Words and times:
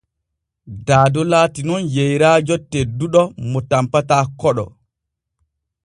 Daado 0.87 1.25
laatinun 1.31 1.83
yeyraajo 1.95 2.55
tedduɗo 2.71 3.21
mo 3.49 3.59
tanpata 3.69 4.17
koɗo. 4.39 4.65